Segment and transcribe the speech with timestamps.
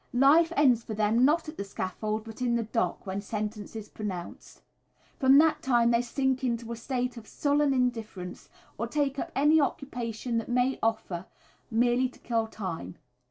[0.13, 3.87] Life ends for them, not at the scaffold, but in the dock, when sentence is
[3.87, 4.63] pronounced.
[5.19, 9.61] From that time they sink into a state of sullen indifference, or take up any
[9.61, 11.27] occupation that may offer,
[11.69, 12.95] merely to kill time.